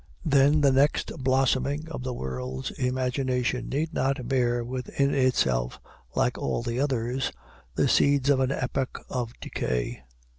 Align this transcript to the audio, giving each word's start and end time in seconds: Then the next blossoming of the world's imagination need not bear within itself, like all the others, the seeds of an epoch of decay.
Then 0.25 0.61
the 0.61 0.71
next 0.71 1.11
blossoming 1.19 1.87
of 1.89 2.01
the 2.01 2.15
world's 2.15 2.71
imagination 2.71 3.69
need 3.69 3.93
not 3.93 4.27
bear 4.27 4.63
within 4.65 5.13
itself, 5.13 5.79
like 6.15 6.39
all 6.39 6.63
the 6.63 6.79
others, 6.79 7.31
the 7.75 7.87
seeds 7.87 8.27
of 8.31 8.39
an 8.39 8.51
epoch 8.51 8.99
of 9.09 9.31
decay. 9.39 10.01